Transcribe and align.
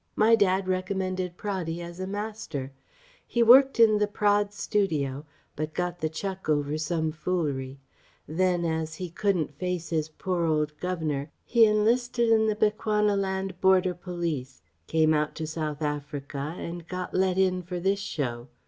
My 0.15 0.33
dad 0.33 0.67
recommended 0.67 1.37
Praddy 1.37 1.79
as 1.79 1.99
a 1.99 2.07
master. 2.07 2.71
He 3.27 3.43
worked 3.43 3.79
in 3.79 3.99
the 3.99 4.07
Praed 4.07 4.51
studio, 4.51 5.27
but 5.55 5.75
got 5.75 5.99
the 5.99 6.09
chuck 6.09 6.49
over 6.49 6.75
some 6.79 7.11
foolery. 7.11 7.79
Then 8.27 8.65
as 8.65 8.95
he 8.95 9.11
couldn't 9.11 9.53
face 9.53 9.91
his 9.91 10.09
poor 10.09 10.45
old 10.47 10.75
Governor, 10.79 11.29
he 11.45 11.67
enlisted 11.67 12.31
in 12.31 12.47
the 12.47 12.55
Bechuanaland 12.55 13.59
Border 13.61 13.93
police, 13.93 14.63
came 14.87 15.13
out 15.13 15.35
to 15.35 15.45
South 15.45 15.83
Africa 15.83 16.55
and 16.57 16.87
got 16.87 17.13
let 17.13 17.37
in 17.37 17.61
for 17.61 17.79
this 17.79 17.99
show. 17.99 18.47